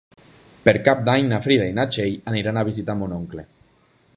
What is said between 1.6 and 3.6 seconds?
i na Txell aniran a visitar mon oncle.